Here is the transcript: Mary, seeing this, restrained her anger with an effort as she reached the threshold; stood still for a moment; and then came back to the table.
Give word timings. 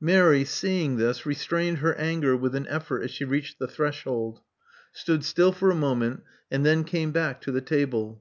Mary, 0.00 0.44
seeing 0.44 0.96
this, 0.96 1.24
restrained 1.24 1.78
her 1.78 1.94
anger 1.94 2.36
with 2.36 2.56
an 2.56 2.66
effort 2.66 3.04
as 3.04 3.10
she 3.12 3.24
reached 3.24 3.60
the 3.60 3.68
threshold; 3.68 4.40
stood 4.90 5.22
still 5.22 5.52
for 5.52 5.70
a 5.70 5.76
moment; 5.76 6.24
and 6.50 6.66
then 6.66 6.82
came 6.82 7.12
back 7.12 7.40
to 7.40 7.52
the 7.52 7.60
table. 7.60 8.20